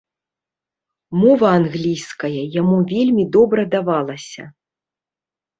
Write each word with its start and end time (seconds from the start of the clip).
Мова 1.23 1.47
англійская 1.59 2.31
яму 2.59 2.75
вельмі 2.93 3.23
добра 3.37 3.61
давалася. 3.77 4.43